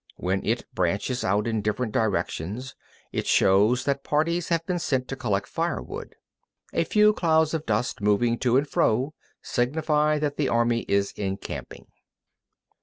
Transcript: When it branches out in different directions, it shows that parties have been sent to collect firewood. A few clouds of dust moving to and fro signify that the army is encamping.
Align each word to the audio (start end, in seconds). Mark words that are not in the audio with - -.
When 0.17 0.43
it 0.43 0.65
branches 0.73 1.23
out 1.23 1.45
in 1.45 1.61
different 1.61 1.91
directions, 1.93 2.73
it 3.11 3.27
shows 3.27 3.83
that 3.85 4.03
parties 4.03 4.47
have 4.47 4.65
been 4.65 4.79
sent 4.79 5.07
to 5.09 5.15
collect 5.15 5.45
firewood. 5.47 6.15
A 6.73 6.85
few 6.85 7.13
clouds 7.13 7.53
of 7.53 7.67
dust 7.67 8.01
moving 8.01 8.39
to 8.39 8.57
and 8.57 8.67
fro 8.67 9.13
signify 9.43 10.17
that 10.17 10.37
the 10.37 10.49
army 10.49 10.85
is 10.87 11.11
encamping. 11.11 11.85